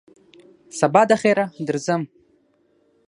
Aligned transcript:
سبا 0.79 1.01
دخیره 1.11 1.45
درځم! 1.67 2.01